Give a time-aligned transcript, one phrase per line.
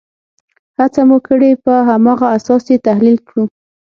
[0.77, 3.43] هڅه مو کړې په هماغه اساس یې تحلیل کړو.